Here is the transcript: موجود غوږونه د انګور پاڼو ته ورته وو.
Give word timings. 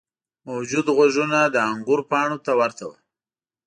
موجود 0.47 0.85
غوږونه 0.95 1.39
د 1.45 1.55
انګور 1.71 1.99
پاڼو 2.09 2.37
ته 2.45 2.51
ورته 2.59 2.83
وو. 2.89 2.97